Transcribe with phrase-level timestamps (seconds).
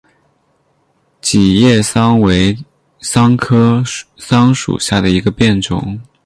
[1.21, 2.57] 戟叶桑为
[3.01, 3.83] 桑科
[4.17, 6.01] 桑属下的一个变种。